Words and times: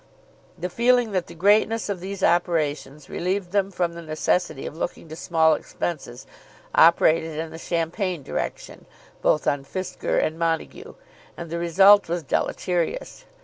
The 0.57 0.67
feeling 0.71 1.11
that 1.11 1.27
the 1.27 1.35
greatness 1.35 1.87
of 1.87 1.99
these 1.99 2.23
operations 2.23 3.07
relieved 3.07 3.51
them 3.51 3.69
from 3.69 3.93
the 3.93 4.01
necessity 4.01 4.65
of 4.65 4.75
looking 4.75 5.07
to 5.09 5.15
small 5.15 5.53
expenses 5.53 6.25
operated 6.73 7.37
in 7.37 7.51
the 7.51 7.59
champagne 7.59 8.23
direction, 8.23 8.87
both 9.21 9.45
on 9.45 9.63
Fisker 9.63 10.17
and 10.17 10.39
Montague, 10.39 10.95
and 11.37 11.51
the 11.51 11.59
result 11.59 12.09
was 12.09 12.23
deleterious. 12.23 13.25